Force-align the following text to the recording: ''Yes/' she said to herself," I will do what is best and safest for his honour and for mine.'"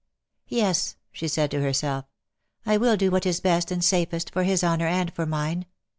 ''Yes/' 0.49 0.95
she 1.11 1.27
said 1.27 1.51
to 1.51 1.61
herself," 1.61 2.05
I 2.65 2.75
will 2.75 2.97
do 2.97 3.11
what 3.11 3.27
is 3.27 3.39
best 3.39 3.69
and 3.69 3.83
safest 3.83 4.31
for 4.33 4.41
his 4.41 4.63
honour 4.63 4.87
and 4.87 5.13
for 5.13 5.27
mine.'" 5.27 5.67